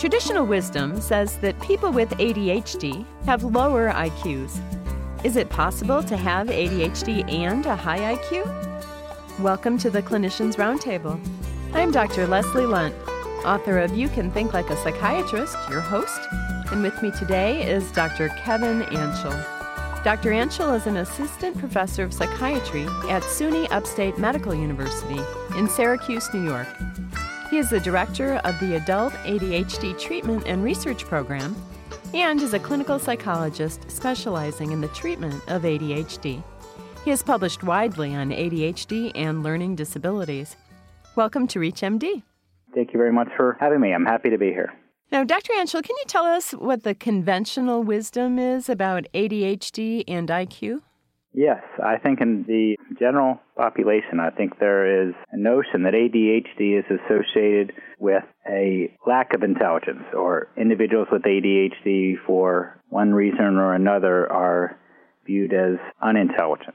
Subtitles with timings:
[0.00, 4.58] Traditional wisdom says that people with ADHD have lower IQs.
[5.26, 9.40] Is it possible to have ADHD and a high IQ?
[9.40, 11.20] Welcome to the Clinicians Roundtable.
[11.74, 12.26] I'm Dr.
[12.26, 12.94] Leslie Lundt,
[13.44, 16.18] author of You Can Think Like a Psychiatrist, your host,
[16.72, 18.30] and with me today is Dr.
[18.42, 20.02] Kevin Antshel.
[20.02, 20.30] Dr.
[20.30, 25.20] Antshel is an assistant professor of psychiatry at SUNY Upstate Medical University
[25.58, 26.68] in Syracuse, New York.
[27.50, 31.56] He is the director of the Adult ADHD Treatment and Research Program
[32.14, 36.44] and is a clinical psychologist specializing in the treatment of ADHD.
[37.04, 40.56] He has published widely on ADHD and learning disabilities.
[41.16, 42.22] Welcome to ReachMD.
[42.72, 43.92] Thank you very much for having me.
[43.92, 44.72] I'm happy to be here.
[45.10, 45.52] Now, Dr.
[45.54, 50.82] Antshel, can you tell us what the conventional wisdom is about ADHD and IQ?
[51.32, 56.78] Yes, I think in the general population, I think there is a notion that ADHD
[56.78, 63.74] is associated with a lack of intelligence, or individuals with ADHD, for one reason or
[63.74, 64.76] another, are
[65.24, 66.74] viewed as unintelligent.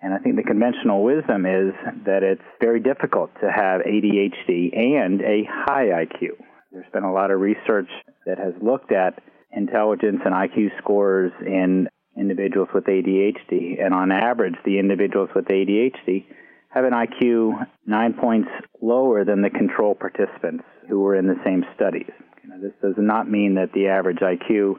[0.00, 1.74] And I think the conventional wisdom is
[2.06, 6.36] that it's very difficult to have ADHD and a high IQ.
[6.72, 7.88] There's been a lot of research
[8.26, 13.84] that has looked at intelligence and IQ scores in individuals with ADHD.
[13.84, 16.24] And on average, the individuals with ADHD
[16.70, 18.48] have an IQ nine points
[18.82, 22.10] lower than the control participants who were in the same studies.
[22.42, 24.74] You know, this does not mean that the average IQ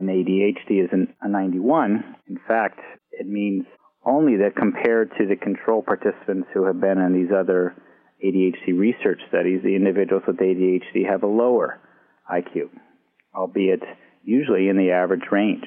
[0.00, 0.90] in ADHD is
[1.22, 2.16] a 91.
[2.28, 2.80] In fact,
[3.12, 3.64] it means
[4.04, 7.74] only that compared to the control participants who have been in these other
[8.24, 11.78] ADHD research studies, the individuals with ADHD have a lower
[12.30, 12.68] IQ,
[13.34, 13.82] albeit
[14.24, 15.64] usually in the average range.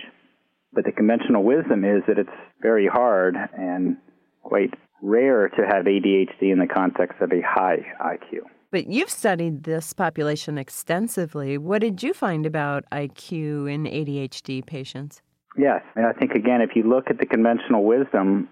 [0.73, 2.29] But the conventional wisdom is that it's
[2.61, 3.97] very hard and
[4.41, 8.41] quite rare to have ADHD in the context of a high IQ.
[8.71, 11.57] But you've studied this population extensively.
[11.57, 15.21] What did you find about IQ in ADHD patients?
[15.57, 18.47] Yes, and I think again, if you look at the conventional wisdom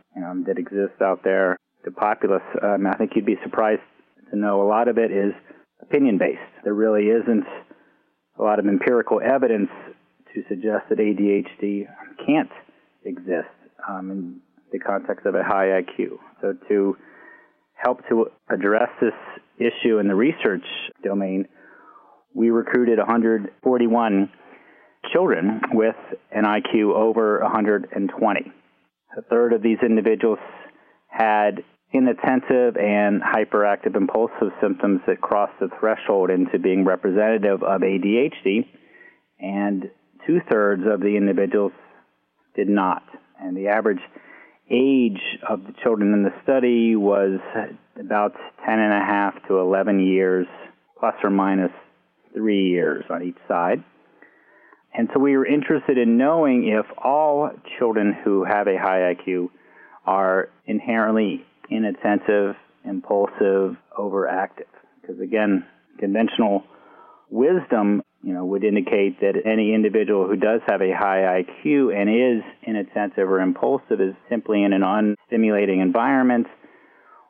[0.45, 1.55] that exists out there,
[1.85, 3.81] the populace, um, I think you'd be surprised
[4.31, 5.33] to know a lot of it is
[5.81, 6.39] opinion based.
[6.65, 7.45] There really isn't
[8.37, 9.69] a lot of empirical evidence
[10.33, 11.85] to suggest that ADHD
[12.25, 12.51] can't
[13.03, 13.49] exist
[13.87, 14.39] um, in
[14.71, 16.17] the context of a high IQ.
[16.41, 16.97] So to
[17.75, 19.13] help to address this
[19.57, 20.65] issue in the research
[21.03, 21.47] domain,
[22.33, 24.31] we recruited 141
[25.11, 25.95] children with
[26.31, 28.51] an IQ over 120.
[29.17, 30.39] A third of these individuals
[31.07, 38.67] had inattentive and hyperactive impulsive symptoms that crossed the threshold into being representative of ADHD,
[39.39, 39.89] and
[40.29, 41.71] two thirds of the individuals
[42.55, 43.01] did not.
[43.41, 44.01] And the average
[44.69, 47.39] age of the children in the study was
[47.99, 48.33] about
[48.65, 50.45] 10 and a half to 11 years,
[50.99, 51.71] plus or minus
[52.33, 53.83] three years on each side.
[54.93, 59.49] And so we were interested in knowing if all children who have a high IQ
[60.05, 64.69] are inherently inattentive, impulsive, overactive.
[65.01, 65.65] Because again,
[65.99, 66.63] conventional
[67.31, 72.09] wisdom you know, would indicate that any individual who does have a high IQ and
[72.09, 76.47] is in inattentive or impulsive is simply in an unstimulating environment,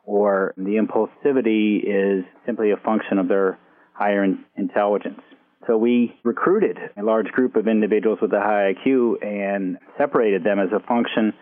[0.04, 3.58] or the impulsivity is simply a function of their
[3.92, 5.20] higher in- intelligence.
[5.66, 10.58] So we recruited a large group of individuals with a high IQ and separated them
[10.58, 11.32] as a function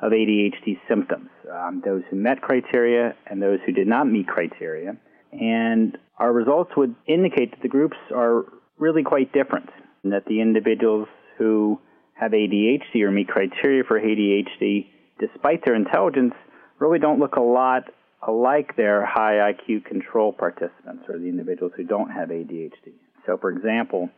[0.00, 4.96] of ADHD symptoms, um, those who met criteria and those who did not meet criteria.
[5.32, 8.44] And our results would indicate that the groups are
[8.78, 9.68] really quite different,
[10.02, 11.80] and that the individuals who
[12.14, 14.86] have ADHD or meet criteria for ADHD,
[15.20, 16.34] despite their intelligence,
[16.78, 17.84] really don't look a lot
[18.26, 22.92] alike their high IQ control participants or the individuals who don't have ADHD.
[23.26, 24.10] So, for example,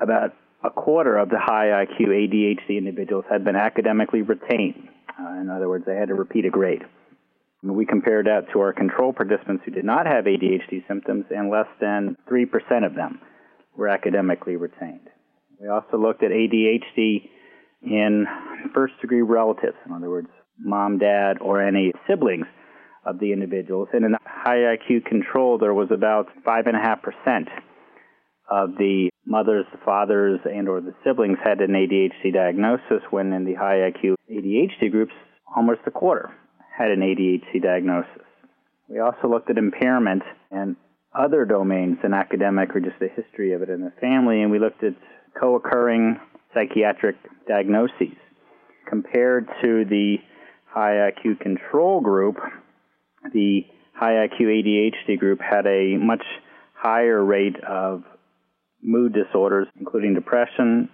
[0.00, 4.88] about a quarter of the high IQ ADHD individuals had been academically retained.
[5.18, 6.82] Uh, in other words, they had to repeat a grade.
[7.62, 11.50] And we compared that to our control participants who did not have ADHD symptoms, and
[11.50, 13.20] less than 3% of them
[13.76, 15.08] were academically retained.
[15.60, 17.28] We also looked at ADHD
[17.82, 18.26] in
[18.74, 20.28] first degree relatives, in other words,
[20.58, 22.46] mom, dad, or any siblings
[23.04, 23.88] of the individuals.
[23.92, 27.48] And in the high IQ control, there was about 5.5%
[28.50, 33.44] of the mothers, the fathers, and or the siblings had an ADHD diagnosis, when in
[33.44, 35.14] the high IQ ADHD groups,
[35.54, 36.30] almost a quarter
[36.76, 38.22] had an ADHD diagnosis.
[38.88, 40.76] We also looked at impairment, and
[41.14, 44.58] other domains than academic or just the history of it in the family, and we
[44.58, 44.94] looked at
[45.38, 46.18] co occurring
[46.52, 47.16] psychiatric
[47.48, 48.16] diagnoses.
[48.88, 50.16] Compared to the
[50.66, 52.36] high IQ control group,
[53.32, 53.62] the
[53.94, 56.24] high IQ ADHD group had a much
[56.74, 58.02] higher rate of
[58.82, 60.90] mood disorders, including depression,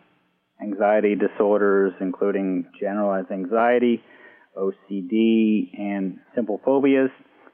[0.62, 4.02] anxiety disorders, including generalized anxiety,
[4.56, 7.10] OCD, and simple phobias,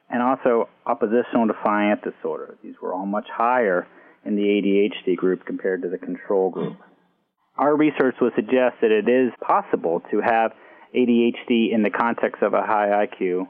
[0.08, 2.56] and also oppositional defiant disorder.
[2.62, 3.86] These were all much higher
[4.24, 6.76] in the ADHD group compared to the control group.
[7.56, 10.52] Our research would suggest that it is possible to have
[10.94, 13.48] ADHD in the context of a high IQ,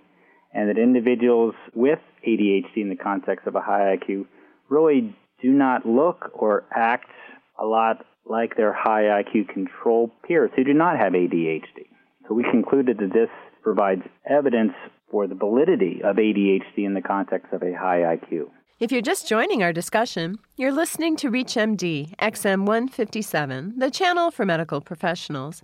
[0.53, 4.27] and that individuals with ADHD in the context of a high IQ
[4.69, 7.11] really do not look or act
[7.59, 11.87] a lot like their high IQ control peers who do not have ADHD.
[12.27, 13.31] So we concluded that this
[13.63, 14.73] provides evidence
[15.17, 18.51] for the validity of ADHD in the context of a high IQ.
[18.79, 24.45] If you're just joining our discussion, you're listening to ReachMD XM 157, the channel for
[24.45, 25.63] medical professionals.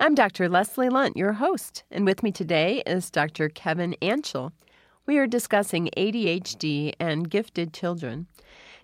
[0.00, 0.50] I'm Dr.
[0.50, 3.48] Leslie Lundt, your host, and with me today is Dr.
[3.48, 4.52] Kevin Antshel.
[5.06, 8.26] We are discussing ADHD and gifted children.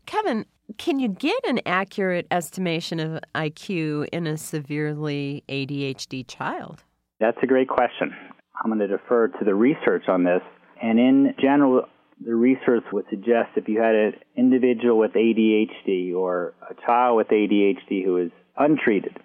[0.06, 0.46] Kevin,
[0.78, 6.84] can you get an accurate estimation of IQ in a severely ADHD child?
[7.20, 8.14] That's a great question.
[8.62, 10.42] I'm going to defer to the research on this.
[10.82, 11.84] And in general,
[12.24, 17.28] the research would suggest if you had an individual with ADHD or a child with
[17.28, 19.18] ADHD who is untreated,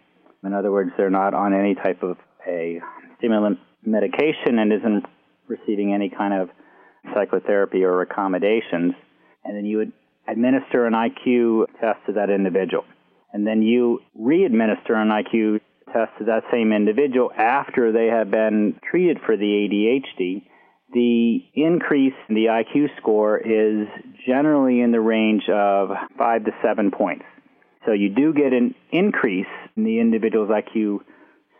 [0.43, 2.17] in other words, they're not on any type of
[2.47, 2.79] a
[3.17, 5.05] stimulant medication and isn't
[5.47, 6.49] receiving any kind of
[7.13, 8.93] psychotherapy or accommodations,
[9.43, 9.91] and then you would
[10.27, 12.83] administer an IQ test to that individual.
[13.33, 15.61] And then you re-administer an IQ
[15.93, 20.43] test to that same individual after they have been treated for the ADHD.
[20.93, 23.87] The increase in the IQ score is
[24.27, 27.25] generally in the range of five to seven points.
[27.85, 30.99] So you do get an increase in the individual's IQ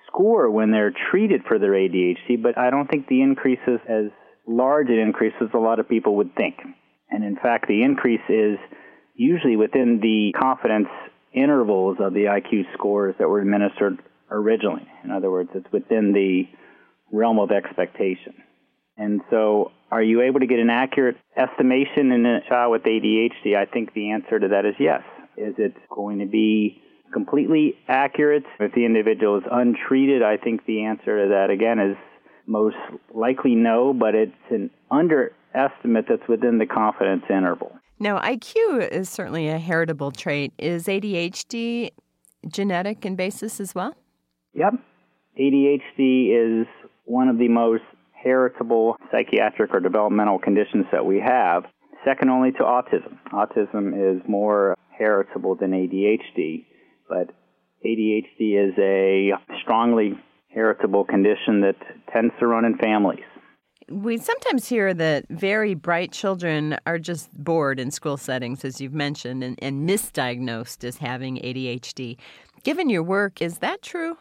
[0.08, 4.06] score when they're treated for their ADHD, but I don't think the increase is as
[4.48, 6.56] large an increase as a lot of people would think.
[7.10, 8.58] And in fact, the increase is
[9.16, 10.88] usually within the confidence
[11.34, 14.00] intervals of the IQ scores that were administered
[14.32, 14.88] originally.
[15.04, 16.44] In other words, it's within the
[17.12, 18.34] realm of expectation.
[18.98, 23.56] And so, are you able to get an accurate estimation in a child with ADHD?
[23.56, 25.02] I think the answer to that is yes.
[25.38, 26.82] Is it going to be
[27.14, 30.24] completely accurate if the individual is untreated?
[30.24, 31.98] I think the answer to that, again, is
[32.48, 32.76] most
[33.14, 37.72] likely no, but it's an underestimate that's within the confidence interval.
[38.00, 40.54] Now, IQ is certainly a heritable trait.
[40.58, 41.92] Is ADHD
[42.48, 43.96] genetic in basis as well?
[44.54, 44.74] Yep.
[45.40, 46.68] ADHD is
[47.06, 47.84] one of the most
[48.14, 51.64] heritable psychiatric or developmental conditions that we have,
[52.06, 53.18] second only to autism.
[53.32, 56.66] Autism is more heritable than ADHD,
[57.08, 57.34] but
[57.86, 59.32] ADHD is a
[59.62, 60.14] strongly
[60.54, 61.76] heritable condition that
[62.12, 63.24] tends to run in families.
[63.90, 68.94] We sometimes hear that very bright children are just bored in school settings, as you've
[68.94, 72.18] mentioned, and, and misdiagnosed as having ADHD.
[72.64, 74.18] Given your work, is that true?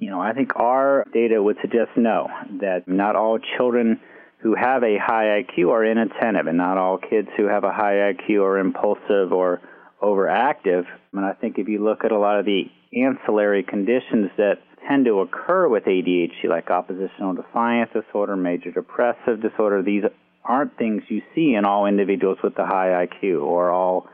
[0.00, 2.26] You know, I think our data would suggest no,
[2.60, 4.00] that not all children
[4.38, 8.14] who have a high IQ are inattentive, and not all kids who have a high
[8.14, 9.60] IQ are impulsive or
[10.02, 10.84] overactive.
[11.12, 12.62] And I think if you look at a lot of the
[12.96, 14.54] ancillary conditions that
[14.88, 20.04] tend to occur with ADHD, like oppositional defiance disorder, major depressive disorder, these
[20.46, 24.08] aren't things you see in all individuals with a high IQ or all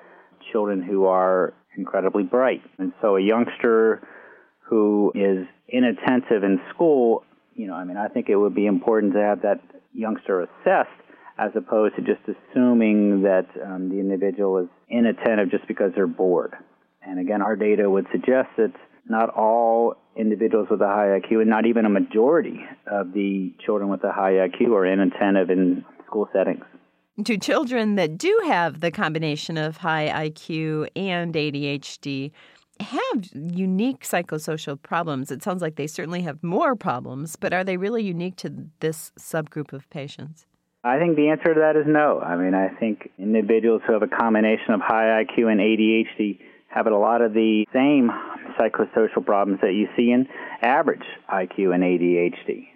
[0.51, 2.63] children who are incredibly bright.
[2.79, 4.03] And so a youngster
[4.69, 9.15] who is inattentive in school, you know, I mean, I think it would be important
[9.15, 9.61] to have that
[9.95, 10.91] youngster assessed
[11.39, 16.55] as opposed to just assuming that um, the individual is inattentive just because they're bored.
[17.03, 18.73] And again, our data would suggest that
[19.09, 23.91] not all individuals with a high IQ, and not even a majority of the children
[23.91, 26.65] with a high IQ, are inattentive in school settings.
[27.25, 32.33] To children that do have the combination of high IQ and ADHD,
[32.81, 35.31] have unique psychosocial problems.
[35.31, 39.13] It sounds like they certainly have more problems, but are they really unique to this
[39.19, 40.47] subgroup of patients?
[40.85, 42.21] I think the answer to that is no.
[42.21, 46.87] I mean, I think individuals who have a combination of high IQ and ADHD have
[46.87, 48.11] a lot of the same
[48.59, 50.29] psychosocial problems that you see in
[50.63, 52.69] average IQ and ADHD.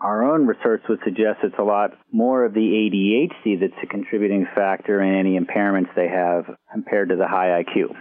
[0.00, 4.46] Our own research would suggest it's a lot more of the ADHD that's a contributing
[4.54, 7.94] factor in any impairments they have compared to the high IQ.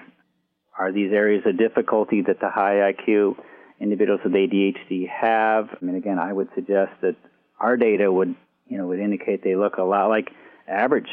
[0.80, 3.36] Are these areas of difficulty that the high IQ
[3.82, 5.68] individuals with ADHD have?
[5.70, 7.18] I mean, again, I would suggest that
[7.60, 8.34] our data would,
[8.66, 10.30] you know, would indicate they look a lot like
[10.70, 11.10] average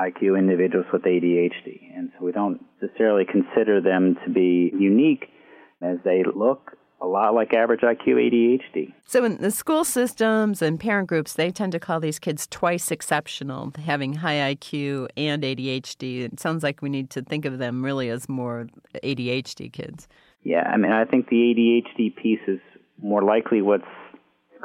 [0.00, 5.26] IQ individuals with ADHD, and so we don't necessarily consider them to be unique
[5.82, 8.92] as they look a lot like average IQ ADHD.
[9.04, 12.90] So, in the school systems and parent groups, they tend to call these kids twice
[12.90, 16.22] exceptional, having high IQ and ADHD.
[16.22, 18.68] It sounds like we need to think of them really as more
[19.02, 20.06] ADHD kids.
[20.44, 22.60] Yeah, I mean, I think the ADHD piece is
[23.02, 23.84] more likely what's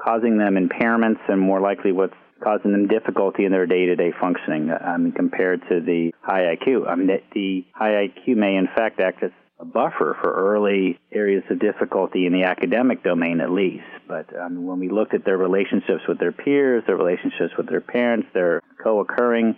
[0.03, 2.13] causing them impairments and more likely what's
[2.43, 4.69] causing them difficulty in their day-to-day functioning
[5.15, 6.87] compared to the high IQ.
[6.87, 11.43] I mean, the high IQ may in fact act as a buffer for early areas
[11.49, 13.83] of difficulty in the academic domain at least.
[14.07, 17.81] But um, when we looked at their relationships with their peers, their relationships with their
[17.81, 19.55] parents, their co-occurring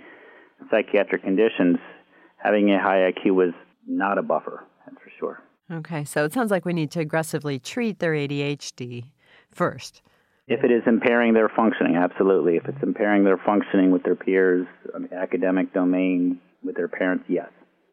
[0.72, 1.78] psychiatric conditions,
[2.38, 3.54] having a high IQ was
[3.88, 5.44] not a buffer, that's for sure.
[5.72, 9.06] Okay, so it sounds like we need to aggressively treat their ADHD
[9.52, 10.02] first.
[10.48, 12.56] If it is impairing their functioning, absolutely.
[12.56, 14.66] If it's impairing their functioning with their peers,
[15.16, 17.50] academic domain, with their parents, yes.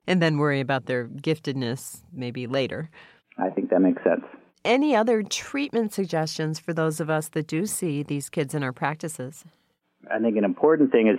[0.07, 2.91] And then worry about their giftedness maybe later.
[3.39, 4.25] I think that makes sense.
[4.65, 8.73] Any other treatment suggestions for those of us that do see these kids in our
[8.73, 9.45] practices?
[10.13, 11.19] I think an important thing is,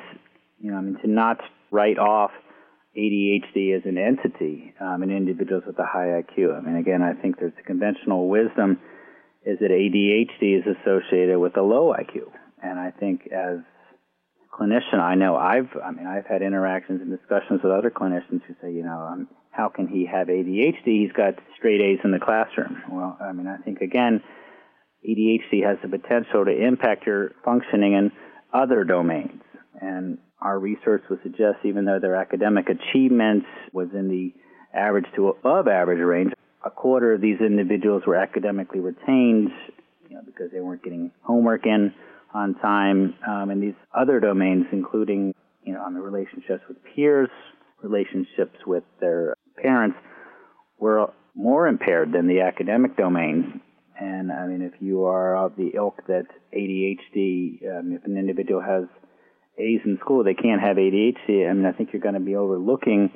[0.59, 1.37] you know, I mean, to not
[1.71, 2.31] write off
[2.97, 6.57] ADHD as an entity um, in individuals with a high IQ.
[6.57, 8.79] I mean, again, I think there's a conventional wisdom
[9.45, 12.31] is that ADHD is associated with a low IQ.
[12.61, 13.59] And I think as
[14.59, 18.55] clinician, I know I've, I mean, I've had interactions and discussions with other clinicians who
[18.61, 20.85] say, you know, um, how can he have ADHD?
[20.85, 22.81] He's got straight A's in the classroom.
[22.91, 24.21] Well, I mean, I think again,
[25.07, 28.11] ADHD has the potential to impact your functioning in
[28.53, 29.41] other domains.
[29.81, 34.33] And our research would suggest even though their academic achievements was in the
[34.77, 36.33] average to above average range,
[36.65, 39.49] a quarter of these individuals were academically retained
[40.09, 41.93] you know, because they weren't getting homework in
[42.33, 43.15] on time.
[43.27, 47.29] Um, and these other domains, including you know, on the relationships with peers,
[47.81, 49.97] relationships with their parents,
[50.79, 53.61] were more impaired than the academic domain.
[53.99, 58.61] And I mean, if you are of the ilk that ADHD, um, if an individual
[58.61, 58.83] has
[59.57, 61.49] A's in school, they can't have ADHD.
[61.49, 63.11] I mean, I think you're going to be overlooking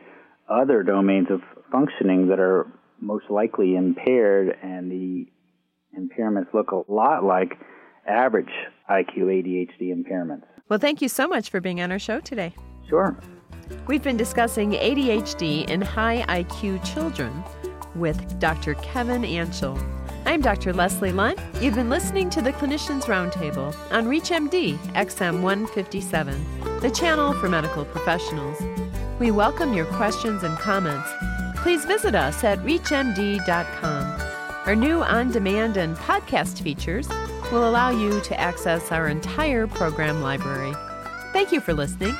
[0.50, 1.42] other domains of
[1.72, 2.68] functioning that are
[3.00, 5.28] most likely impaired, and the
[5.98, 7.58] impairments look a lot like
[8.08, 8.52] average
[8.92, 10.44] IQ ADHD impairments.
[10.70, 12.54] Well, thank you so much for being on our show today.
[12.88, 13.18] Sure.
[13.88, 17.44] We've been discussing ADHD in high IQ children
[17.96, 18.74] with Dr.
[18.76, 19.82] Kevin Antshel.
[20.26, 20.74] I'm Dr.
[20.74, 21.40] Leslie Lundt.
[21.62, 27.86] You've been listening to the Clinicians Roundtable on ReachMD XM 157, the channel for medical
[27.86, 28.62] professionals.
[29.20, 31.10] We welcome your questions and comments
[31.62, 34.22] please visit us at ReachMD.com.
[34.66, 37.08] Our new on demand and podcast features
[37.52, 40.74] will allow you to access our entire program library.
[41.34, 42.16] Thank you for listening.